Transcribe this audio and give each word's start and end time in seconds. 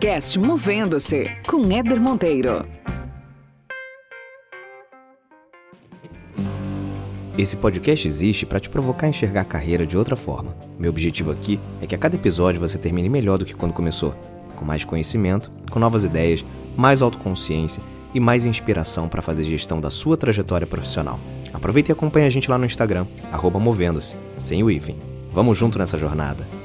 podcast 0.00 0.38
Movendo-se 0.38 1.30
com 1.46 1.70
Éder 1.70 2.00
Monteiro. 2.00 2.66
Esse 7.36 7.54
podcast 7.54 8.08
existe 8.08 8.46
para 8.46 8.58
te 8.58 8.70
provocar 8.70 9.08
a 9.08 9.10
enxergar 9.10 9.42
a 9.42 9.44
carreira 9.44 9.86
de 9.86 9.98
outra 9.98 10.16
forma. 10.16 10.56
Meu 10.78 10.88
objetivo 10.88 11.30
aqui 11.30 11.60
é 11.82 11.86
que 11.86 11.94
a 11.94 11.98
cada 11.98 12.16
episódio 12.16 12.58
você 12.58 12.78
termine 12.78 13.10
melhor 13.10 13.36
do 13.36 13.44
que 13.44 13.54
quando 13.54 13.74
começou, 13.74 14.14
com 14.56 14.64
mais 14.64 14.84
conhecimento, 14.84 15.50
com 15.70 15.78
novas 15.78 16.02
ideias, 16.02 16.42
mais 16.78 17.02
autoconsciência 17.02 17.82
e 18.14 18.18
mais 18.18 18.46
inspiração 18.46 19.06
para 19.06 19.20
fazer 19.20 19.44
gestão 19.44 19.82
da 19.82 19.90
sua 19.90 20.16
trajetória 20.16 20.66
profissional. 20.66 21.20
Aproveita 21.52 21.90
e 21.90 21.92
acompanha 21.92 22.26
a 22.26 22.30
gente 22.30 22.50
lá 22.50 22.56
no 22.56 22.64
Instagram, 22.64 23.06
movendo-se, 23.60 24.16
sem 24.38 24.62
o 24.62 24.70
hífen. 24.70 24.98
Vamos 25.30 25.58
junto 25.58 25.78
nessa 25.78 25.98
jornada. 25.98 26.59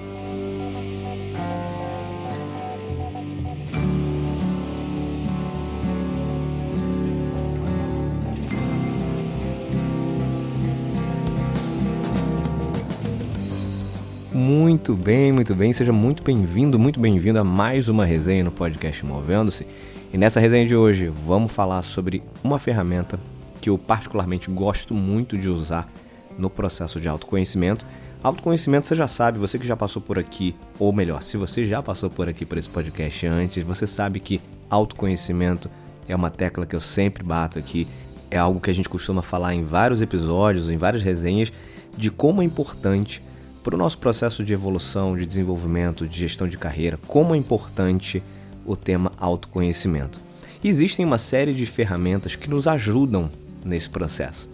Muito 14.45 14.93
bem, 14.93 15.31
muito 15.31 15.55
bem. 15.55 15.73
Seja 15.73 15.91
muito 15.91 16.21
bem-vindo, 16.21 16.77
muito 16.77 16.99
bem-vindo 16.99 17.39
a 17.39 17.43
mais 17.43 17.89
uma 17.89 18.05
resenha 18.05 18.43
no 18.43 18.51
podcast 18.51 19.03
Movendo-se. 19.03 19.65
E 20.13 20.19
nessa 20.19 20.39
resenha 20.39 20.67
de 20.67 20.75
hoje 20.75 21.07
vamos 21.07 21.51
falar 21.51 21.81
sobre 21.81 22.21
uma 22.43 22.59
ferramenta 22.59 23.19
que 23.59 23.71
eu 23.71 23.77
particularmente 23.79 24.51
gosto 24.51 24.93
muito 24.93 25.35
de 25.35 25.49
usar 25.49 25.89
no 26.37 26.47
processo 26.47 27.01
de 27.01 27.09
autoconhecimento. 27.09 27.87
Autoconhecimento, 28.21 28.85
você 28.85 28.95
já 28.95 29.07
sabe, 29.07 29.39
você 29.39 29.57
que 29.57 29.65
já 29.65 29.75
passou 29.75 29.99
por 29.99 30.19
aqui, 30.19 30.55
ou 30.77 30.93
melhor, 30.93 31.23
se 31.23 31.37
você 31.37 31.65
já 31.65 31.81
passou 31.81 32.11
por 32.11 32.29
aqui 32.29 32.45
por 32.45 32.59
esse 32.59 32.69
podcast 32.69 33.25
antes, 33.25 33.63
você 33.63 33.87
sabe 33.87 34.19
que 34.19 34.39
autoconhecimento 34.69 35.71
é 36.07 36.15
uma 36.15 36.29
tecla 36.29 36.67
que 36.67 36.75
eu 36.75 36.81
sempre 36.81 37.23
bato 37.23 37.57
aqui, 37.57 37.87
é 38.29 38.37
algo 38.37 38.59
que 38.59 38.69
a 38.69 38.75
gente 38.75 38.89
costuma 38.89 39.23
falar 39.23 39.55
em 39.55 39.63
vários 39.63 40.03
episódios, 40.03 40.69
em 40.69 40.77
várias 40.77 41.01
resenhas, 41.01 41.51
de 41.97 42.11
como 42.11 42.43
é 42.43 42.45
importante 42.45 43.23
para 43.65 43.73
o 43.73 43.79
nosso 43.79 43.97
processo 43.97 44.43
de 44.43 44.53
evolução, 44.53 45.17
de 45.17 45.25
desenvolvimento, 45.25 46.07
de 46.07 46.19
gestão 46.19 46.47
de 46.47 46.55
carreira, 46.55 46.99
como 47.07 47.33
é 47.33 47.37
importante 47.37 48.21
o 48.63 48.75
tema 48.75 49.11
autoconhecimento. 49.17 50.19
Existem 50.63 51.03
uma 51.03 51.17
série 51.17 51.51
de 51.51 51.65
ferramentas 51.65 52.35
que 52.35 52.47
nos 52.47 52.67
ajudam 52.67 53.27
nesse 53.65 53.89
processo. 53.89 54.47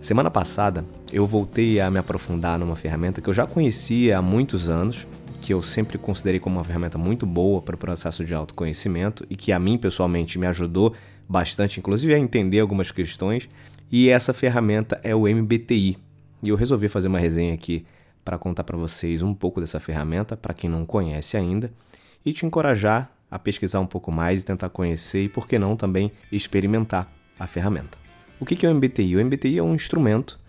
Semana 0.00 0.30
passada 0.30 0.86
eu 1.12 1.26
voltei 1.26 1.78
a 1.80 1.90
me 1.90 1.98
aprofundar 1.98 2.58
numa 2.58 2.74
ferramenta 2.74 3.20
que 3.20 3.28
eu 3.28 3.34
já 3.34 3.46
conhecia 3.46 4.16
há 4.16 4.22
muitos 4.22 4.70
anos, 4.70 5.06
que 5.42 5.52
eu 5.52 5.62
sempre 5.62 5.98
considerei 5.98 6.40
como 6.40 6.56
uma 6.56 6.64
ferramenta 6.64 6.96
muito 6.96 7.26
boa 7.26 7.60
para 7.60 7.74
o 7.74 7.78
processo 7.78 8.24
de 8.24 8.34
autoconhecimento 8.34 9.26
e 9.28 9.36
que 9.36 9.52
a 9.52 9.58
mim 9.58 9.76
pessoalmente 9.76 10.38
me 10.38 10.46
ajudou 10.46 10.94
bastante, 11.28 11.78
inclusive 11.78 12.14
a 12.14 12.18
entender 12.18 12.60
algumas 12.60 12.90
questões. 12.90 13.50
E 13.92 14.08
essa 14.08 14.32
ferramenta 14.32 14.98
é 15.04 15.14
o 15.14 15.28
MBTI. 15.28 15.98
E 16.42 16.48
eu 16.48 16.56
resolvi 16.56 16.88
fazer 16.88 17.08
uma 17.08 17.18
resenha 17.18 17.52
aqui 17.52 17.84
para 18.26 18.36
contar 18.36 18.64
para 18.64 18.76
vocês 18.76 19.22
um 19.22 19.32
pouco 19.32 19.60
dessa 19.60 19.78
ferramenta, 19.78 20.36
para 20.36 20.52
quem 20.52 20.68
não 20.68 20.84
conhece 20.84 21.36
ainda, 21.36 21.72
e 22.24 22.32
te 22.32 22.44
encorajar 22.44 23.08
a 23.30 23.38
pesquisar 23.38 23.78
um 23.78 23.86
pouco 23.86 24.10
mais 24.10 24.42
e 24.42 24.46
tentar 24.46 24.68
conhecer 24.68 25.22
e, 25.22 25.28
por 25.28 25.46
que 25.46 25.60
não, 25.60 25.76
também 25.76 26.10
experimentar 26.32 27.08
a 27.38 27.46
ferramenta. 27.46 27.96
O 28.40 28.44
que 28.44 28.66
é 28.66 28.68
o 28.68 28.74
MBTI? 28.74 29.14
O 29.14 29.24
MBTI 29.24 29.58
é 29.58 29.62
um 29.62 29.76
instrumento 29.76 30.40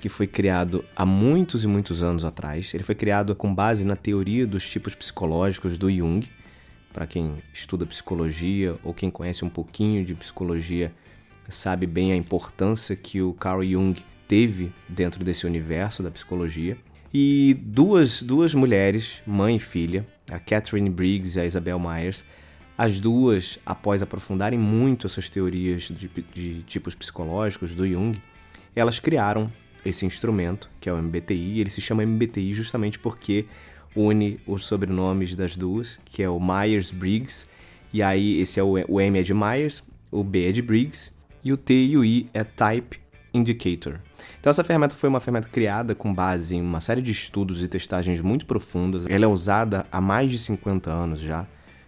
que 0.00 0.08
foi 0.08 0.26
criado 0.26 0.82
há 0.96 1.04
muitos 1.04 1.62
e 1.62 1.66
muitos 1.66 2.02
anos 2.02 2.24
atrás. 2.24 2.72
Ele 2.72 2.82
foi 2.82 2.94
criado 2.94 3.36
com 3.36 3.54
base 3.54 3.84
na 3.84 3.96
teoria 3.96 4.46
dos 4.46 4.66
tipos 4.66 4.94
psicológicos 4.94 5.76
do 5.76 5.90
Jung. 5.90 6.26
Para 6.90 7.06
quem 7.06 7.42
estuda 7.52 7.84
psicologia 7.84 8.76
ou 8.82 8.94
quem 8.94 9.10
conhece 9.10 9.44
um 9.44 9.50
pouquinho 9.50 10.06
de 10.06 10.14
psicologia, 10.14 10.90
sabe 11.50 11.86
bem 11.86 12.12
a 12.12 12.16
importância 12.16 12.96
que 12.96 13.20
o 13.20 13.34
Carl 13.34 13.62
Jung 13.62 14.02
teve 14.26 14.72
dentro 14.88 15.22
desse 15.22 15.46
universo 15.46 16.02
da 16.02 16.10
psicologia. 16.10 16.78
E 17.12 17.56
duas, 17.60 18.22
duas 18.22 18.54
mulheres, 18.54 19.20
mãe 19.26 19.56
e 19.56 19.60
filha, 19.60 20.06
a 20.30 20.38
Catherine 20.38 20.88
Briggs 20.88 21.36
e 21.36 21.42
a 21.42 21.44
Isabel 21.44 21.78
Myers, 21.78 22.24
as 22.78 23.00
duas, 23.00 23.58
após 23.66 24.00
aprofundarem 24.00 24.58
muito 24.58 25.08
essas 25.08 25.28
teorias 25.28 25.82
de, 25.90 26.08
de 26.32 26.62
tipos 26.62 26.94
psicológicos 26.94 27.74
do 27.74 27.86
Jung, 27.86 28.20
elas 28.76 29.00
criaram 29.00 29.52
esse 29.84 30.06
instrumento, 30.06 30.70
que 30.80 30.88
é 30.88 30.92
o 30.92 31.02
MBTI. 31.02 31.60
Ele 31.60 31.70
se 31.70 31.80
chama 31.80 32.06
MBTI 32.06 32.52
justamente 32.52 32.98
porque 32.98 33.44
une 33.94 34.38
os 34.46 34.64
sobrenomes 34.64 35.34
das 35.34 35.56
duas, 35.56 35.98
que 36.04 36.22
é 36.22 36.30
o 36.30 36.38
Myers-Briggs, 36.38 37.46
e 37.92 38.02
aí 38.02 38.40
esse 38.40 38.60
é 38.60 38.62
o, 38.62 38.74
o 38.88 39.00
M 39.00 39.18
é 39.18 39.22
de 39.22 39.34
Myers, 39.34 39.82
o 40.12 40.22
B 40.22 40.48
é 40.48 40.52
de 40.52 40.62
Briggs, 40.62 41.12
e 41.42 41.52
o 41.52 41.56
T 41.56 41.74
e 41.74 41.96
o 41.96 42.04
I 42.04 42.28
é 42.32 42.44
Type 42.44 43.00
Indicator. 43.34 44.00
Então 44.38 44.50
essa 44.50 44.64
ferramenta 44.64 44.94
foi 44.94 45.08
uma 45.08 45.20
ferramenta 45.20 45.48
criada 45.48 45.94
com 45.94 46.12
base 46.12 46.56
em 46.56 46.62
uma 46.62 46.80
série 46.80 47.02
de 47.02 47.12
estudos 47.12 47.62
e 47.62 47.68
testagens 47.68 48.20
muito 48.20 48.46
profundas. 48.46 49.06
Ela 49.08 49.24
é 49.24 49.28
usada 49.28 49.86
há 49.90 50.00
mais 50.00 50.30
de 50.30 50.38
50 50.38 50.90
anos 50.90 51.20
já. 51.20 51.46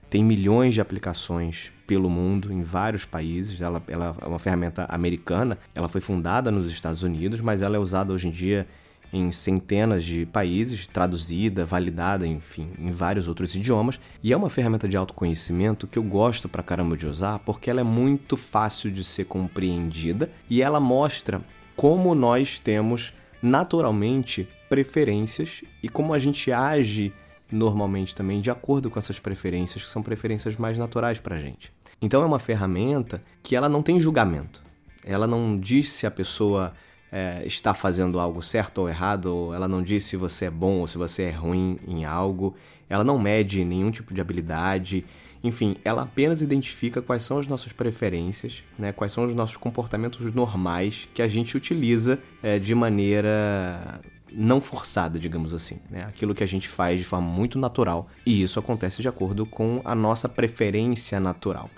Tem 0.09 0.23
milhões 0.23 0.75
de 0.75 0.81
aplicações 0.81 1.73
pelo 1.87 2.11
mundo, 2.11 2.53
em 2.53 2.63
vários 2.63 3.05
países. 3.05 3.61
Ela, 3.61 3.83
ela 3.89 4.15
é 4.21 4.27
uma 4.27 4.39
ferramenta 4.39 4.87
americana. 4.91 5.59
Ela 5.75 5.89
foi 5.89 6.01
fundada 6.01 6.51
nos 6.51 6.71
Estados 6.71 7.03
Unidos, 7.03 7.41
mas 7.41 7.63
ela 7.63 7.77
é 7.77 7.79
usada 7.79 8.13
hoje 8.13 8.29
em 8.29 8.31
dia 8.31 8.67
em 9.13 9.31
centenas 9.31 10.05
de 10.05 10.25
países, 10.25 10.87
traduzida, 10.87 11.67
validada, 11.67 12.27
enfim, 12.27 12.71
em 12.79 12.91
vários 12.91 13.29
outros 13.29 13.55
idiomas. 13.55 14.01
E 14.23 14.33
é 14.33 14.37
uma 14.37 14.49
ferramenta 14.49 14.89
de 14.89 14.97
autoconhecimento 14.97 15.87
que 15.87 15.99
eu 15.99 16.03
gosto 16.03 16.49
pra 16.49 16.63
caramba 16.63 16.97
de 16.97 17.07
usar 17.07 17.39
porque 17.41 17.69
ela 17.69 17.81
é 17.81 17.85
muito 17.85 18.37
fácil 18.37 18.91
de 18.91 19.05
ser 19.05 19.25
compreendida 19.25 20.31
e 20.49 20.63
ela 20.63 20.81
mostra 20.81 21.43
como 21.77 22.15
nós 22.15 22.59
temos 22.59 23.13
naturalmente 23.43 24.49
preferências 24.69 25.63
e 25.83 25.89
como 25.89 26.15
a 26.15 26.19
gente 26.19 26.51
age 26.53 27.13
normalmente 27.51 28.15
também 28.15 28.41
de 28.41 28.51
acordo 28.51 28.89
com 28.89 28.99
essas 28.99 29.19
preferências, 29.19 29.85
que 29.85 29.91
são 29.91 30.03
preferências 30.03 30.57
mais 30.57 30.79
naturais 30.79 31.21
para 31.21 31.37
a 31.37 31.39
gente. 31.39 31.73
Então 32.01 32.23
é 32.23 32.27
uma 32.27 32.39
ferramenta 32.39 33.21
que 33.43 33.55
ela 33.55 33.69
não 33.69 33.83
tem 33.83 34.01
julgamento. 34.01 34.63
Ela 35.05 35.27
não 35.27 35.59
diz 35.59 35.93
se 35.93 36.07
a 36.07 36.11
pessoa 36.11 36.73
é, 37.11 37.43
está 37.45 37.75
fazendo 37.75 38.19
algo 38.19 38.43
certo 38.43 38.79
ou 38.79 38.89
errado, 38.89 39.27
ou 39.27 39.55
ela 39.55 39.69
não 39.69 39.83
diz 39.83 40.05
se 40.05 40.17
você 40.17 40.47
é 40.47 40.51
bom 40.51 40.79
ou 40.79 40.87
se 40.87 40.97
você 40.97 41.25
é 41.25 41.31
ruim 41.31 41.79
em 41.87 42.05
algo, 42.05 42.57
ela 42.89 43.05
não 43.05 43.19
mede 43.19 43.65
nenhum 43.65 43.91
tipo 43.91 44.15
de 44.15 44.21
habilidade, 44.21 45.05
enfim, 45.43 45.77
ela 45.85 46.03
apenas 46.03 46.41
identifica 46.41 47.03
quais 47.03 47.23
são 47.23 47.39
as 47.39 47.47
nossas 47.47 47.73
preferências, 47.73 48.63
né, 48.79 48.93
quais 48.93 49.13
são 49.13 49.25
os 49.25 49.35
nossos 49.35 49.57
comportamentos 49.57 50.33
normais 50.33 51.09
que 51.13 51.23
a 51.23 51.29
gente 51.29 51.57
utiliza 51.57 52.19
é, 52.43 52.59
de 52.59 52.75
maneira 52.75 54.01
não 54.35 54.61
forçada, 54.61 55.19
digamos 55.19 55.53
assim, 55.53 55.79
né? 55.91 56.05
aquilo 56.05 56.35
que 56.35 56.43
a 56.43 56.47
gente 56.47 56.69
faz 56.69 57.01
de 57.01 57.05
forma 57.05 57.29
muito 57.29 57.59
natural 57.59 58.09
e 58.25 58.43
isso 58.43 58.59
acontece 58.59 59.03
de 59.03 59.09
acordo 59.09 59.45
com 59.45 59.83
a 59.85 59.95
nossa 59.95 60.29
preferência 60.29 61.21
natural. 61.21 61.69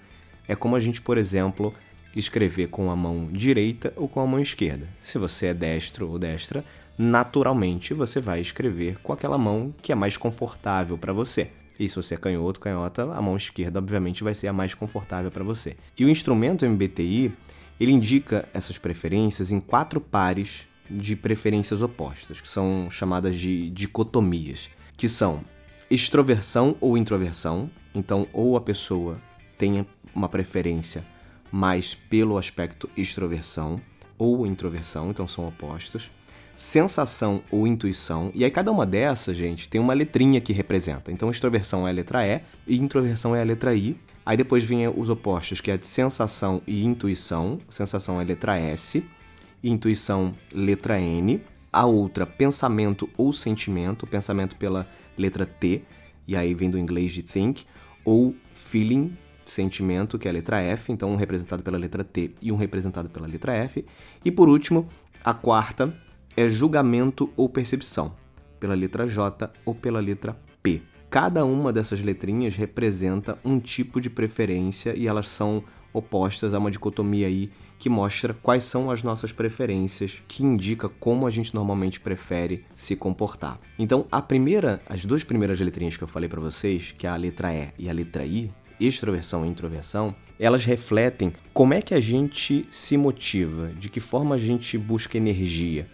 É 0.46 0.54
como 0.54 0.76
a 0.76 0.80
gente, 0.80 1.02
por 1.02 1.18
exemplo, 1.18 1.74
escrever 2.14 2.68
com 2.68 2.90
a 2.90 2.96
mão 2.96 3.28
direita 3.32 3.92
ou 3.96 4.08
com 4.08 4.20
a 4.20 4.26
mão 4.26 4.38
esquerda. 4.38 4.86
Se 5.02 5.18
você 5.18 5.46
é 5.46 5.54
destro 5.54 6.08
ou 6.08 6.18
destra, 6.18 6.64
naturalmente 6.96 7.92
você 7.92 8.20
vai 8.20 8.40
escrever 8.40 8.98
com 9.02 9.12
aquela 9.12 9.38
mão 9.38 9.74
que 9.82 9.90
é 9.90 9.94
mais 9.94 10.16
confortável 10.16 10.96
para 10.96 11.12
você. 11.12 11.50
E 11.78 11.88
se 11.88 11.96
você 11.96 12.14
é 12.14 12.16
canhoto, 12.16 12.60
canhota, 12.60 13.02
a 13.12 13.20
mão 13.20 13.36
esquerda 13.36 13.78
obviamente 13.78 14.22
vai 14.22 14.34
ser 14.34 14.48
a 14.48 14.52
mais 14.52 14.74
confortável 14.74 15.30
para 15.30 15.42
você. 15.42 15.76
E 15.98 16.04
o 16.04 16.08
instrumento 16.08 16.64
MBTI, 16.66 17.32
ele 17.80 17.92
indica 17.92 18.48
essas 18.54 18.78
preferências 18.78 19.50
em 19.50 19.60
quatro 19.60 20.00
pares 20.00 20.68
de 20.88 21.16
preferências 21.16 21.82
opostas, 21.82 22.40
que 22.40 22.48
são 22.48 22.88
chamadas 22.90 23.34
de 23.36 23.70
dicotomias, 23.70 24.70
que 24.96 25.08
são 25.08 25.44
extroversão 25.90 26.76
ou 26.80 26.96
introversão. 26.96 27.70
Então, 27.94 28.28
ou 28.32 28.56
a 28.56 28.60
pessoa 28.60 29.18
tem 29.58 29.86
uma 30.14 30.28
preferência 30.28 31.04
mais 31.50 31.94
pelo 31.94 32.36
aspecto 32.36 32.88
extroversão 32.96 33.80
ou 34.18 34.46
introversão, 34.46 35.10
então 35.10 35.26
são 35.26 35.46
opostos. 35.46 36.10
Sensação 36.56 37.42
ou 37.50 37.66
intuição, 37.66 38.30
e 38.34 38.44
aí 38.44 38.50
cada 38.50 38.70
uma 38.70 38.86
dessas, 38.86 39.36
gente, 39.36 39.68
tem 39.68 39.80
uma 39.80 39.92
letrinha 39.92 40.40
que 40.40 40.52
representa. 40.52 41.10
Então, 41.10 41.30
extroversão 41.30 41.86
é 41.86 41.90
a 41.90 41.94
letra 41.94 42.26
E 42.26 42.40
e 42.66 42.78
introversão 42.78 43.34
é 43.34 43.40
a 43.40 43.44
letra 43.44 43.74
I. 43.74 43.96
Aí 44.24 44.36
depois 44.36 44.64
vem 44.64 44.88
os 44.88 45.10
opostos, 45.10 45.60
que 45.60 45.70
é 45.70 45.76
de 45.76 45.86
sensação 45.86 46.62
e 46.66 46.84
intuição. 46.84 47.58
Sensação 47.68 48.18
é 48.18 48.24
a 48.24 48.26
letra 48.26 48.56
S, 48.56 49.04
intuição, 49.62 50.34
letra 50.52 51.00
N. 51.00 51.42
A 51.72 51.84
outra, 51.86 52.24
pensamento 52.24 53.10
ou 53.16 53.32
sentimento, 53.32 54.06
pensamento 54.06 54.54
pela 54.54 54.88
letra 55.18 55.44
T, 55.44 55.82
e 56.26 56.36
aí 56.36 56.54
vem 56.54 56.70
do 56.70 56.78
inglês 56.78 57.12
de 57.12 57.22
think, 57.22 57.66
ou 58.04 58.32
feeling, 58.54 59.16
sentimento, 59.44 60.16
que 60.16 60.28
é 60.28 60.30
a 60.30 60.34
letra 60.34 60.60
F, 60.60 60.92
então 60.92 61.10
um 61.10 61.16
representado 61.16 61.64
pela 61.64 61.76
letra 61.76 62.04
T 62.04 62.30
e 62.40 62.52
um 62.52 62.56
representado 62.56 63.10
pela 63.10 63.26
letra 63.26 63.54
F. 63.54 63.84
E 64.24 64.30
por 64.30 64.48
último, 64.48 64.86
a 65.24 65.34
quarta 65.34 65.92
é 66.36 66.48
julgamento 66.48 67.30
ou 67.36 67.48
percepção, 67.48 68.14
pela 68.58 68.74
letra 68.74 69.06
J 69.06 69.52
ou 69.64 69.74
pela 69.74 70.00
letra 70.00 70.36
P. 70.62 70.82
cada 71.10 71.44
uma 71.44 71.72
dessas 71.72 72.02
letrinhas 72.02 72.56
representa 72.56 73.38
um 73.44 73.60
tipo 73.60 74.00
de 74.00 74.10
preferência 74.10 74.94
e 74.96 75.06
elas 75.06 75.28
são 75.28 75.62
opostas 75.92 76.52
a 76.52 76.58
uma 76.58 76.70
dicotomia 76.70 77.28
aí 77.28 77.50
que 77.78 77.88
mostra 77.88 78.34
quais 78.34 78.64
são 78.64 78.90
as 78.90 79.02
nossas 79.02 79.32
preferências, 79.32 80.22
que 80.26 80.42
indica 80.42 80.88
como 80.88 81.26
a 81.26 81.30
gente 81.30 81.54
normalmente 81.54 82.00
prefere 82.00 82.64
se 82.74 82.96
comportar. 82.96 83.60
Então, 83.78 84.06
a 84.10 84.20
primeira, 84.20 84.82
as 84.88 85.04
duas 85.04 85.22
primeiras 85.22 85.60
letrinhas 85.60 85.96
que 85.96 86.02
eu 86.02 86.08
falei 86.08 86.28
para 86.28 86.40
vocês, 86.40 86.92
que 86.96 87.06
é 87.06 87.10
a 87.10 87.16
letra 87.16 87.54
E 87.54 87.68
e 87.78 87.88
a 87.88 87.92
letra 87.92 88.24
I, 88.24 88.50
extroversão 88.80 89.44
e 89.44 89.48
introversão, 89.48 90.14
elas 90.38 90.64
refletem 90.64 91.32
como 91.52 91.74
é 91.74 91.82
que 91.82 91.94
a 91.94 92.00
gente 92.00 92.66
se 92.70 92.96
motiva, 92.96 93.68
de 93.78 93.88
que 93.88 94.00
forma 94.00 94.34
a 94.34 94.38
gente 94.38 94.76
busca 94.76 95.16
energia. 95.16 95.88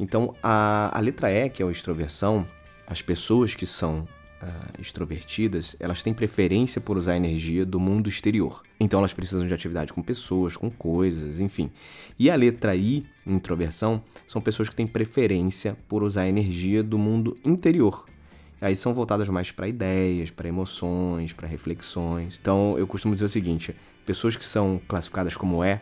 Então, 0.00 0.34
a, 0.42 0.96
a 0.96 1.00
letra 1.00 1.30
E, 1.30 1.50
que 1.50 1.62
é 1.62 1.66
a 1.66 1.70
extroversão, 1.70 2.46
as 2.86 3.02
pessoas 3.02 3.54
que 3.54 3.66
são 3.66 4.08
uh, 4.42 4.80
extrovertidas, 4.80 5.76
elas 5.78 6.02
têm 6.02 6.14
preferência 6.14 6.80
por 6.80 6.96
usar 6.96 7.12
a 7.12 7.16
energia 7.18 7.66
do 7.66 7.78
mundo 7.78 8.08
exterior. 8.08 8.62
Então 8.80 8.98
elas 8.98 9.12
precisam 9.12 9.46
de 9.46 9.52
atividade 9.52 9.92
com 9.92 10.02
pessoas, 10.02 10.56
com 10.56 10.70
coisas, 10.70 11.38
enfim. 11.38 11.70
E 12.18 12.30
a 12.30 12.34
letra 12.34 12.74
I, 12.74 13.06
introversão, 13.26 14.02
são 14.26 14.40
pessoas 14.40 14.70
que 14.70 14.74
têm 14.74 14.86
preferência 14.86 15.76
por 15.86 16.02
usar 16.02 16.22
a 16.22 16.28
energia 16.28 16.82
do 16.82 16.98
mundo 16.98 17.36
interior. 17.44 18.06
Aí 18.58 18.74
são 18.74 18.94
voltadas 18.94 19.28
mais 19.28 19.52
para 19.52 19.68
ideias, 19.68 20.30
para 20.30 20.48
emoções, 20.48 21.34
para 21.34 21.46
reflexões. 21.46 22.38
Então 22.40 22.74
eu 22.78 22.86
costumo 22.86 23.12
dizer 23.12 23.26
o 23.26 23.28
seguinte: 23.28 23.76
pessoas 24.06 24.34
que 24.34 24.44
são 24.46 24.80
classificadas 24.88 25.36
como 25.36 25.62
E 25.62 25.78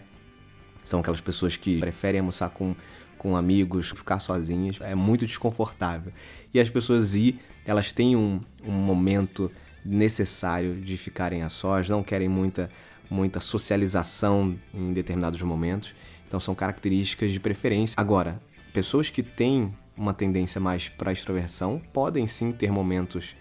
são 0.85 1.01
aquelas 1.01 1.21
pessoas 1.21 1.57
que 1.57 1.79
preferem 1.79 2.21
almoçar 2.21 2.51
com 2.51 2.75
com 3.19 3.37
amigos, 3.37 3.91
ficar 3.91 4.21
sozinhas, 4.21 4.81
é 4.81 4.95
muito 4.95 5.27
desconfortável. 5.27 6.13
E 6.55 6.61
as 6.61 6.71
pessoas 6.71 7.15
I, 7.15 7.39
elas 7.67 7.93
têm 7.93 8.17
um, 8.17 8.41
um 8.65 8.73
momento 8.73 9.51
necessário 9.85 10.75
de 10.75 10.97
ficarem 10.97 11.43
a 11.43 11.49
sós, 11.49 11.89
não 11.89 12.03
querem 12.03 12.29
muita, 12.29 12.71
muita 13.11 13.41
socialização 13.41 14.57
em 14.73 14.93
determinados 14.93 15.43
momentos. 15.43 15.95
Então 16.27 16.39
são 16.39 16.55
características 16.55 17.33
de 17.33 17.41
preferência. 17.41 17.95
Agora, 17.99 18.41
pessoas 18.73 19.11
que 19.11 19.23
têm 19.23 19.75
uma 19.97 20.15
tendência 20.15 20.61
mais 20.61 20.89
para 20.89 21.13
extroversão 21.13 21.83
podem 21.93 22.27
sim 22.29 22.53
ter 22.53 22.71
momentos 22.71 23.35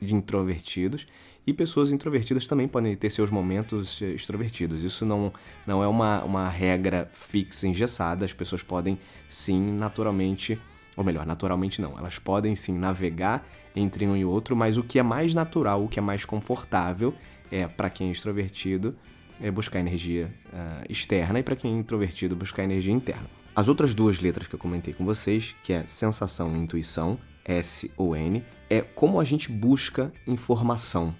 de 0.00 0.14
introvertidos 0.14 1.06
e 1.46 1.52
pessoas 1.52 1.92
introvertidas 1.92 2.46
também 2.46 2.66
podem 2.66 2.94
ter 2.96 3.10
seus 3.10 3.30
momentos 3.30 4.00
eh, 4.00 4.10
extrovertidos. 4.10 4.82
Isso 4.82 5.04
não, 5.04 5.32
não 5.66 5.82
é 5.82 5.88
uma, 5.88 6.22
uma 6.24 6.48
regra 6.48 7.08
fixa, 7.12 7.66
engessada. 7.66 8.24
As 8.24 8.32
pessoas 8.32 8.62
podem 8.62 8.98
sim, 9.28 9.72
naturalmente, 9.72 10.58
ou 10.96 11.04
melhor, 11.04 11.26
naturalmente 11.26 11.82
não, 11.82 11.98
elas 11.98 12.18
podem 12.18 12.54
sim 12.54 12.76
navegar 12.78 13.46
entre 13.76 14.06
um 14.06 14.16
e 14.16 14.24
outro, 14.24 14.56
mas 14.56 14.76
o 14.76 14.82
que 14.82 14.98
é 14.98 15.02
mais 15.02 15.34
natural, 15.34 15.84
o 15.84 15.88
que 15.88 15.98
é 15.98 16.02
mais 16.02 16.24
confortável 16.24 17.14
é 17.50 17.66
para 17.66 17.90
quem 17.90 18.08
é 18.08 18.10
extrovertido 18.12 18.94
é 19.40 19.50
buscar 19.50 19.80
energia 19.80 20.32
uh, 20.52 20.86
externa 20.88 21.40
e 21.40 21.42
para 21.42 21.56
quem 21.56 21.74
é 21.74 21.78
introvertido 21.78 22.36
buscar 22.36 22.62
energia 22.64 22.92
interna. 22.92 23.28
As 23.54 23.68
outras 23.68 23.94
duas 23.94 24.20
letras 24.20 24.48
que 24.48 24.54
eu 24.54 24.58
comentei 24.58 24.94
com 24.94 25.04
vocês, 25.04 25.54
que 25.62 25.72
é 25.72 25.86
sensação 25.86 26.54
e 26.54 26.58
intuição, 26.58 27.18
S 27.44 27.90
ou 27.96 28.16
N, 28.16 28.42
é 28.68 28.80
como 28.80 29.20
a 29.20 29.24
gente 29.24 29.50
busca 29.50 30.12
informação. 30.26 31.14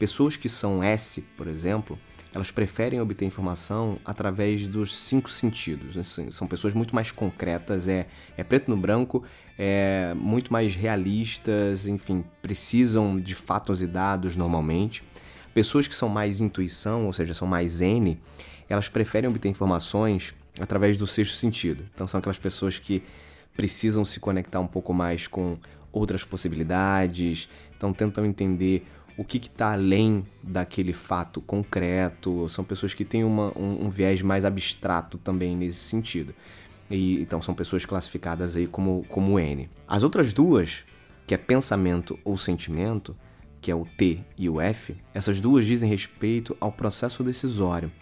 Pessoas 0.00 0.34
que 0.34 0.48
são 0.48 0.82
S, 0.82 1.20
por 1.36 1.46
exemplo, 1.46 1.98
elas 2.34 2.50
preferem 2.50 2.98
obter 3.02 3.26
informação 3.26 3.98
através 4.02 4.66
dos 4.66 4.96
cinco 4.96 5.28
sentidos. 5.28 5.94
Assim, 5.94 6.30
são 6.30 6.48
pessoas 6.48 6.72
muito 6.72 6.94
mais 6.94 7.10
concretas, 7.10 7.86
é, 7.86 8.06
é 8.34 8.42
preto 8.42 8.70
no 8.70 8.78
branco, 8.78 9.22
é 9.58 10.14
muito 10.14 10.50
mais 10.50 10.74
realistas, 10.74 11.86
enfim, 11.86 12.24
precisam 12.40 13.20
de 13.20 13.34
fatos 13.34 13.82
e 13.82 13.86
dados 13.86 14.36
normalmente. 14.36 15.04
Pessoas 15.52 15.86
que 15.86 15.94
são 15.94 16.08
mais 16.08 16.40
intuição, 16.40 17.04
ou 17.04 17.12
seja, 17.12 17.34
são 17.34 17.46
mais 17.46 17.82
N, 17.82 18.18
elas 18.70 18.88
preferem 18.88 19.28
obter 19.28 19.50
informações 19.50 20.34
através 20.58 20.96
do 20.96 21.06
sexto 21.06 21.36
sentido. 21.36 21.84
Então 21.92 22.06
são 22.06 22.16
aquelas 22.16 22.38
pessoas 22.38 22.78
que 22.78 23.02
precisam 23.54 24.02
se 24.02 24.18
conectar 24.18 24.60
um 24.60 24.66
pouco 24.66 24.94
mais 24.94 25.26
com 25.26 25.58
outras 25.92 26.24
possibilidades, 26.24 27.50
então 27.76 27.92
tentam 27.92 28.24
entender 28.24 28.86
o 29.20 29.24
que 29.24 29.36
está 29.36 29.74
além 29.74 30.26
daquele 30.42 30.94
fato 30.94 31.42
concreto. 31.42 32.48
São 32.48 32.64
pessoas 32.64 32.94
que 32.94 33.04
têm 33.04 33.22
uma, 33.22 33.52
um, 33.54 33.84
um, 33.84 33.90
viés 33.90 34.22
mais 34.22 34.46
abstrato 34.46 35.18
também 35.18 35.54
nesse 35.54 35.80
sentido. 35.80 36.34
E, 36.90 37.20
então 37.20 37.42
são 37.42 37.54
pessoas 37.54 37.84
classificadas 37.84 38.56
aí 38.56 38.66
como, 38.66 39.04
como 39.10 39.38
N. 39.38 39.68
As 39.86 40.02
outras 40.02 40.32
duas, 40.32 40.86
que 41.26 41.34
é 41.34 41.36
pensamento 41.36 42.18
ou 42.24 42.38
sentimento, 42.38 43.14
que 43.60 43.70
é 43.70 43.74
o 43.74 43.84
T 43.84 44.20
e 44.38 44.48
o 44.48 44.58
F, 44.58 44.96
essas 45.12 45.38
duas 45.38 45.66
dizem 45.66 45.90
respeito 45.90 46.56
ao 46.58 46.72
processo 46.72 47.22
decisório. 47.22 47.92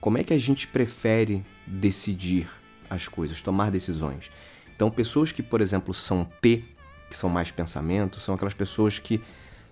Como 0.00 0.16
é 0.16 0.22
que 0.22 0.32
a 0.32 0.38
gente 0.38 0.68
prefere 0.68 1.44
decidir 1.66 2.48
as 2.88 3.08
coisas, 3.08 3.42
tomar 3.42 3.72
decisões? 3.72 4.30
Então, 4.76 4.92
pessoas 4.92 5.32
que, 5.32 5.42
por 5.42 5.60
exemplo, 5.60 5.92
são 5.92 6.24
P, 6.40 6.62
que 7.10 7.16
são 7.16 7.28
mais 7.28 7.50
pensamento, 7.50 8.20
são 8.20 8.36
aquelas 8.36 8.54
pessoas 8.54 9.00
que 9.00 9.20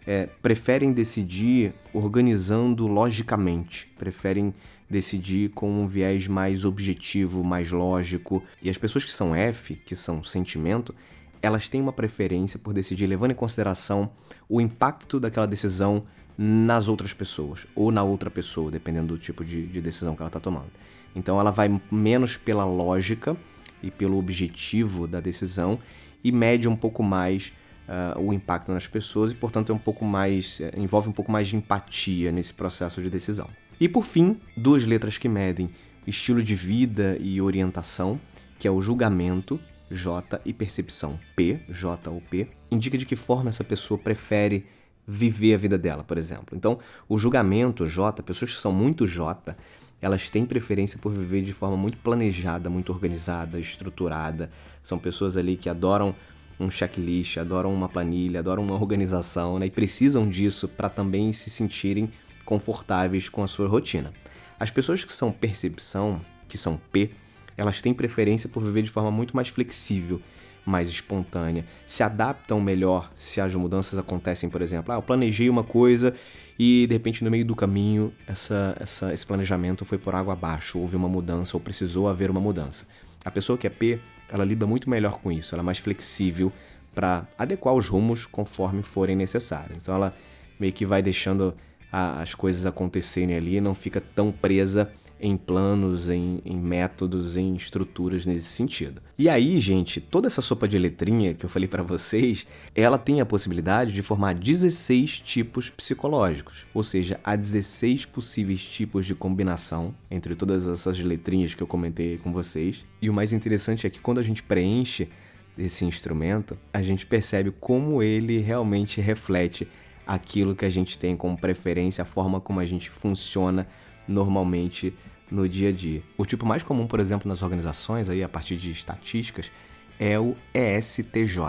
é, 0.07 0.29
preferem 0.41 0.93
decidir 0.93 1.75
organizando 1.93 2.87
logicamente, 2.87 3.93
preferem 3.99 4.55
decidir 4.89 5.51
com 5.51 5.69
um 5.69 5.87
viés 5.87 6.29
mais 6.29 6.65
objetivo, 6.65 7.43
mais 7.43 7.73
lógico. 7.73 8.43
E 8.63 8.71
as 8.71 8.79
pessoas 8.79 9.05
que 9.05 9.13
são 9.13 9.35
F, 9.35 9.75
que 9.75 9.97
são 9.97 10.23
sentimento, 10.23 10.95
elas 11.43 11.69
têm 11.69 11.81
uma 11.81 11.93
preferência 11.93 12.59
por 12.59 12.73
decidir 12.73 13.07
levando 13.07 13.33
em 13.33 13.35
consideração 13.35 14.11
o 14.49 14.61
impacto 14.61 15.19
daquela 15.19 15.47
decisão 15.47 16.05
nas 16.39 16.87
outras 16.87 17.13
pessoas 17.13 17.67
ou 17.75 17.91
na 17.91 18.03
outra 18.03 18.31
pessoa, 18.31 18.71
dependendo 18.71 19.15
do 19.15 19.19
tipo 19.19 19.45
de, 19.45 19.67
de 19.67 19.81
decisão 19.81 20.15
que 20.15 20.23
ela 20.23 20.29
está 20.29 20.41
tomando. 20.41 20.71
Então 21.15 21.41
ela 21.41 21.51
vai 21.51 21.81
menos 21.91 22.37
pela 22.37 22.65
lógica 22.65 23.37
e 23.83 23.91
pelo 23.91 24.19
objetivo 24.19 25.07
da 25.07 25.21
decisão 25.21 25.79
e 26.23 26.31
mede 26.31 26.69
um 26.69 26.77
pouco 26.77 27.03
mais 27.03 27.53
uh, 27.89 28.21
o 28.21 28.33
impacto 28.33 28.73
nas 28.73 28.87
pessoas 28.87 29.33
e, 29.33 29.35
portanto, 29.35 29.73
é 29.73 29.75
um 29.75 29.79
pouco 29.79 30.05
mais 30.05 30.61
uh, 30.61 30.79
envolve 30.79 31.09
um 31.09 31.13
pouco 31.13 31.31
mais 31.31 31.49
de 31.49 31.57
empatia 31.57 32.31
nesse 32.33 32.53
processo 32.53 33.03
de 33.03 33.11
decisão. 33.11 33.49
E 33.81 33.89
por 33.89 34.05
fim, 34.05 34.41
duas 34.57 34.85
letras 34.85 35.19
que 35.19 35.29
medem 35.29 35.71
estilo 36.07 36.43
de 36.43 36.55
vida 36.55 37.17
e 37.21 37.41
orientação, 37.41 38.19
que 38.59 38.67
é 38.67 38.71
o 38.71 38.81
julgamento 38.81 39.61
J 39.91 40.41
e 40.45 40.53
percepção 40.53 41.19
P, 41.35 41.61
J 41.69 42.11
ou 42.11 42.21
P, 42.21 42.49
indica 42.71 42.97
de 42.97 43.07
que 43.07 43.17
forma 43.17 43.49
essa 43.49 43.65
pessoa 43.65 43.99
prefere 43.99 44.67
viver 45.07 45.55
a 45.55 45.59
vida 45.59 45.79
dela, 45.79 46.03
por 46.03 46.19
exemplo. 46.19 46.57
Então, 46.57 46.79
o 47.09 47.17
julgamento 47.17 47.87
J, 47.87 48.23
pessoas 48.23 48.55
que 48.55 48.61
são 48.61 48.73
muito 48.73 49.07
J, 49.07 49.57
elas 50.01 50.29
têm 50.29 50.45
preferência 50.45 50.99
por 50.99 51.13
viver 51.13 51.43
de 51.43 51.53
forma 51.53 51.77
muito 51.77 51.99
planejada, 51.99 52.69
muito 52.69 52.93
organizada, 52.93 53.59
estruturada. 53.59 54.51
São 54.83 54.99
pessoas 54.99 55.37
ali 55.37 55.57
que 55.57 55.69
adoram 55.69 56.15
um 56.59 56.71
checklist, 56.71 57.37
adoram 57.37 57.73
uma 57.73 57.89
planilha, 57.89 58.41
adoram 58.41 58.63
uma 58.63 58.75
organização 58.75 59.59
né? 59.59 59.67
e 59.67 59.71
precisam 59.71 60.29
disso 60.29 60.69
para 60.69 60.89
também 60.89 61.33
se 61.33 61.51
sentirem 61.51 62.11
confortáveis 62.45 63.29
com 63.29 63.43
a 63.43 63.47
sua 63.47 63.69
rotina. 63.69 64.13
As 64.59 64.71
pessoas 64.71 65.05
que 65.05 65.13
são 65.13 65.31
percepção, 65.31 66.21
que 66.49 66.57
são 66.57 66.81
P, 66.91 67.11
elas 67.57 67.83
têm 67.83 67.93
preferência 67.93 68.49
por 68.49 68.63
viver 68.63 68.83
de 68.83 68.91
forma 68.91 69.11
muito 69.11 69.35
mais 69.35 69.49
flexível, 69.49 70.21
mais 70.65 70.89
espontânea, 70.89 71.65
se 71.87 72.03
adaptam 72.03 72.61
melhor 72.61 73.13
se 73.17 73.41
as 73.41 73.55
mudanças 73.55 73.99
acontecem, 73.99 74.51
por 74.51 74.61
exemplo, 74.61 74.93
ah, 74.93 74.97
eu 74.97 75.03
planejei 75.03 75.49
uma 75.49 75.63
coisa 75.63 76.15
e 76.59 76.87
de 76.89 76.93
repente 76.93 77.23
no 77.23 77.31
meio 77.31 77.45
do 77.45 77.55
caminho 77.55 78.13
essa, 78.27 78.77
essa, 78.81 79.13
esse 79.13 79.25
planejamento 79.25 79.85
foi 79.85 79.97
por 79.97 80.15
água 80.15 80.33
abaixo, 80.33 80.79
houve 80.79 80.97
uma 80.97 81.09
mudança 81.09 81.57
ou 81.57 81.61
precisou 81.61 82.09
haver 82.09 82.31
uma 82.31 82.41
mudança. 82.41 82.87
A 83.25 83.31
pessoa 83.31 83.57
que 83.57 83.67
é 83.67 83.71
P, 83.71 84.01
ela 84.29 84.45
lida 84.45 84.67
muito 84.67 84.89
melhor 84.89 85.19
com 85.21 85.31
isso, 85.31 85.55
ela 85.55 85.63
é 85.63 85.65
mais 85.65 85.79
flexível 85.79 86.53
para 86.95 87.27
adequar 87.37 87.75
os 87.75 87.89
rumos 87.89 88.25
conforme 88.25 88.83
forem 88.83 89.15
necessários. 89.15 89.83
Então 89.83 89.95
ela 89.95 90.17
meio 90.59 90.73
que 90.73 90.87
vai 90.87 91.03
deixando 91.03 91.55
a, 91.93 92.23
as 92.23 92.35
coisas 92.35 92.65
acontecerem 92.67 93.37
ali, 93.37 93.61
não 93.61 93.75
fica 93.75 94.01
tão 94.01 94.31
presa 94.33 94.91
em 95.21 95.37
planos, 95.37 96.11
em, 96.11 96.41
em, 96.45 96.57
métodos, 96.57 97.37
em 97.37 97.55
estruturas 97.55 98.27
nesse 98.27 98.47
sentido. 98.47 99.01
E 99.19 99.29
aí, 99.29 99.59
gente, 99.59 100.01
toda 100.01 100.27
essa 100.27 100.43
sopa 100.43 100.69
de 100.69 100.79
letrinha 100.79 101.35
que 101.35 101.45
eu 101.45 101.49
falei 101.49 101.69
para 101.69 101.83
vocês, 101.83 102.47
ela 102.75 102.99
tem 102.99 103.21
a 103.21 103.27
possibilidade 103.27 103.93
de 103.93 104.03
formar 104.03 104.35
16 104.35 105.21
tipos 105.21 105.71
psicológicos, 105.71 106.67
ou 106.75 106.83
seja, 106.83 107.19
há 107.25 107.35
16 107.35 108.05
possíveis 108.07 108.63
tipos 108.63 109.07
de 109.07 109.15
combinação 109.15 109.95
entre 110.11 110.35
todas 110.35 110.67
essas 110.67 110.99
letrinhas 111.01 111.55
que 111.55 111.63
eu 111.63 111.67
comentei 111.67 112.19
com 112.19 112.33
vocês. 112.33 112.85
E 113.01 113.09
o 113.09 113.15
mais 113.15 113.33
interessante 113.33 113.87
é 113.87 113.91
que 113.91 114.01
quando 114.01 114.19
a 114.19 114.23
gente 114.23 114.43
preenche 114.43 115.09
esse 115.57 115.85
instrumento, 115.85 116.59
a 116.73 116.83
gente 116.83 117.07
percebe 117.07 117.51
como 117.59 118.03
ele 118.03 118.39
realmente 118.39 119.01
reflete 119.01 119.67
aquilo 120.07 120.55
que 120.55 120.65
a 120.65 120.71
gente 120.71 120.99
tem 120.99 121.17
como 121.17 121.37
preferência, 121.37 122.03
a 122.03 122.05
forma 122.05 122.41
como 122.41 122.61
a 122.61 122.65
gente 122.65 122.91
funciona 122.91 123.67
normalmente 124.07 124.95
no 125.31 125.49
dia 125.49 125.71
a 125.71 125.73
dia. 125.73 126.03
O 126.17 126.25
tipo 126.25 126.47
mais 126.47 126.63
comum, 126.63 126.87
por 126.87 127.01
exemplo, 127.01 127.29
nas 127.29 127.43
organizações, 127.43 128.09
aí, 128.09 128.23
a 128.23 128.29
partir 128.29 128.57
de 128.57 128.71
estatísticas, 128.71 129.51
é 129.99 130.19
o 130.19 130.37
ESTJ. 130.55 131.41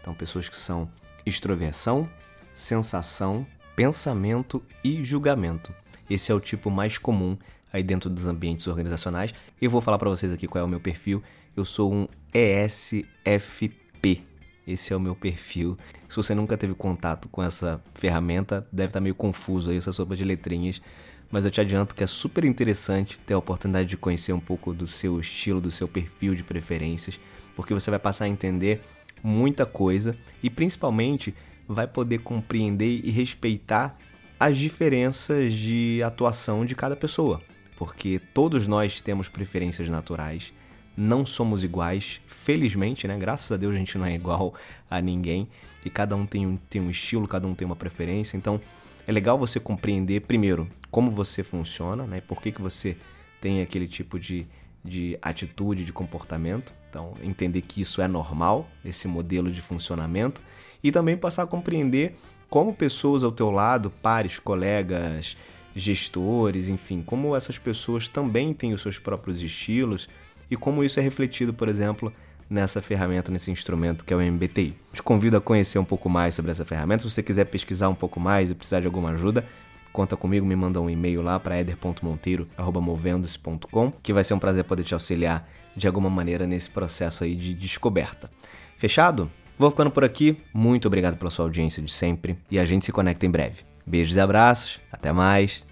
Então, 0.00 0.14
pessoas 0.14 0.48
que 0.48 0.56
são 0.56 0.88
extroversão, 1.24 2.08
sensação, 2.54 3.46
pensamento 3.74 4.62
e 4.82 5.04
julgamento. 5.04 5.74
Esse 6.08 6.30
é 6.30 6.34
o 6.34 6.40
tipo 6.40 6.70
mais 6.70 6.98
comum 6.98 7.36
aí 7.72 7.82
dentro 7.82 8.08
dos 8.08 8.26
ambientes 8.26 8.66
organizacionais. 8.66 9.34
Eu 9.60 9.70
vou 9.70 9.80
falar 9.80 9.98
para 9.98 10.08
vocês 10.08 10.32
aqui 10.32 10.46
qual 10.46 10.62
é 10.62 10.64
o 10.64 10.68
meu 10.68 10.80
perfil. 10.80 11.22
Eu 11.56 11.64
sou 11.64 11.92
um 11.92 12.06
ESFP. 12.32 14.22
Esse 14.66 14.92
é 14.92 14.96
o 14.96 15.00
meu 15.00 15.14
perfil. 15.14 15.76
Se 16.08 16.16
você 16.16 16.34
nunca 16.34 16.56
teve 16.56 16.74
contato 16.74 17.28
com 17.28 17.42
essa 17.42 17.80
ferramenta, 17.94 18.66
deve 18.72 18.88
estar 18.88 19.00
meio 19.00 19.14
confuso 19.14 19.70
aí 19.70 19.76
essa 19.76 19.92
sopa 19.92 20.16
de 20.16 20.24
letrinhas, 20.24 20.80
mas 21.30 21.44
eu 21.44 21.50
te 21.50 21.60
adianto 21.60 21.94
que 21.94 22.04
é 22.04 22.06
super 22.06 22.44
interessante 22.44 23.18
ter 23.26 23.34
a 23.34 23.38
oportunidade 23.38 23.88
de 23.88 23.96
conhecer 23.96 24.32
um 24.32 24.40
pouco 24.40 24.72
do 24.72 24.86
seu 24.86 25.18
estilo, 25.20 25.60
do 25.60 25.70
seu 25.70 25.88
perfil 25.88 26.34
de 26.34 26.44
preferências, 26.44 27.18
porque 27.54 27.74
você 27.74 27.90
vai 27.90 27.98
passar 27.98 28.26
a 28.26 28.28
entender 28.28 28.80
muita 29.22 29.66
coisa 29.66 30.16
e 30.42 30.48
principalmente 30.48 31.34
vai 31.66 31.86
poder 31.86 32.18
compreender 32.18 33.00
e 33.02 33.10
respeitar 33.10 33.98
as 34.38 34.56
diferenças 34.56 35.52
de 35.52 36.02
atuação 36.02 36.64
de 36.64 36.74
cada 36.74 36.94
pessoa, 36.94 37.40
porque 37.76 38.20
todos 38.34 38.66
nós 38.66 39.00
temos 39.00 39.28
preferências 39.28 39.88
naturais, 39.88 40.52
não 40.96 41.26
somos 41.26 41.64
iguais, 41.64 42.20
felizmente, 42.28 43.08
né? 43.08 43.18
Graças 43.18 43.50
a 43.50 43.56
Deus 43.56 43.74
a 43.74 43.78
gente 43.78 43.98
não 43.98 44.06
é 44.06 44.14
igual 44.14 44.54
a 44.90 45.00
ninguém 45.00 45.48
e 45.84 45.90
cada 45.90 46.14
um 46.14 46.26
tem 46.26 46.46
um, 46.46 46.56
tem 46.56 46.80
um 46.80 46.90
estilo, 46.90 47.26
cada 47.26 47.46
um 47.48 47.54
tem 47.54 47.66
uma 47.66 47.76
preferência, 47.76 48.36
então 48.36 48.60
é 49.06 49.12
legal 49.12 49.38
você 49.38 49.60
compreender 49.60 50.22
primeiro 50.22 50.68
como 50.90 51.10
você 51.10 51.42
funciona, 51.44 52.06
né? 52.06 52.20
Por 52.20 52.40
que, 52.40 52.50
que 52.50 52.60
você 52.60 52.96
tem 53.40 53.60
aquele 53.60 53.86
tipo 53.86 54.18
de, 54.18 54.46
de 54.84 55.18
atitude, 55.20 55.84
de 55.84 55.92
comportamento. 55.92 56.72
Então, 56.88 57.14
entender 57.22 57.62
que 57.62 57.80
isso 57.80 58.00
é 58.00 58.08
normal, 58.08 58.68
esse 58.84 59.06
modelo 59.06 59.50
de 59.50 59.60
funcionamento, 59.60 60.40
e 60.82 60.90
também 60.90 61.16
passar 61.16 61.42
a 61.42 61.46
compreender 61.46 62.16
como 62.48 62.74
pessoas 62.74 63.24
ao 63.24 63.32
teu 63.32 63.50
lado, 63.50 63.90
pares, 63.90 64.38
colegas, 64.38 65.36
gestores, 65.74 66.68
enfim, 66.68 67.02
como 67.02 67.36
essas 67.36 67.58
pessoas 67.58 68.08
também 68.08 68.54
têm 68.54 68.72
os 68.72 68.80
seus 68.80 68.98
próprios 68.98 69.42
estilos 69.42 70.08
e 70.50 70.56
como 70.56 70.82
isso 70.82 70.98
é 70.98 71.02
refletido, 71.02 71.52
por 71.52 71.68
exemplo, 71.68 72.12
nessa 72.48 72.80
ferramenta, 72.80 73.32
nesse 73.32 73.50
instrumento 73.50 74.04
que 74.04 74.12
é 74.12 74.16
o 74.16 74.20
MBTI. 74.20 74.76
Te 74.92 75.02
convido 75.02 75.36
a 75.36 75.40
conhecer 75.40 75.78
um 75.78 75.84
pouco 75.84 76.08
mais 76.08 76.34
sobre 76.34 76.50
essa 76.50 76.64
ferramenta. 76.64 77.02
Se 77.02 77.10
você 77.10 77.22
quiser 77.22 77.44
pesquisar 77.46 77.88
um 77.88 77.94
pouco 77.94 78.20
mais 78.20 78.50
e 78.50 78.54
precisar 78.54 78.80
de 78.80 78.86
alguma 78.86 79.10
ajuda, 79.10 79.44
conta 79.92 80.16
comigo, 80.16 80.46
me 80.46 80.56
manda 80.56 80.80
um 80.80 80.90
e-mail 80.90 81.22
lá 81.22 81.40
para 81.40 81.58
eder.monteiro@movendo-se.com, 81.58 83.92
que 84.02 84.12
vai 84.12 84.24
ser 84.24 84.34
um 84.34 84.38
prazer 84.38 84.64
poder 84.64 84.84
te 84.84 84.94
auxiliar 84.94 85.48
de 85.74 85.86
alguma 85.86 86.08
maneira 86.08 86.46
nesse 86.46 86.70
processo 86.70 87.24
aí 87.24 87.34
de 87.34 87.52
descoberta. 87.54 88.30
Fechado? 88.76 89.30
Vou 89.58 89.70
ficando 89.70 89.90
por 89.90 90.04
aqui. 90.04 90.36
Muito 90.52 90.86
obrigado 90.86 91.16
pela 91.16 91.30
sua 91.30 91.46
audiência 91.46 91.82
de 91.82 91.90
sempre 91.90 92.36
e 92.50 92.58
a 92.58 92.64
gente 92.64 92.84
se 92.84 92.92
conecta 92.92 93.24
em 93.24 93.30
breve. 93.30 93.62
Beijos 93.86 94.16
e 94.16 94.20
abraços. 94.20 94.80
Até 94.92 95.12
mais. 95.12 95.64